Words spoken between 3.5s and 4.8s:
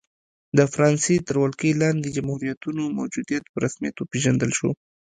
په رسمیت وپېژندل شو.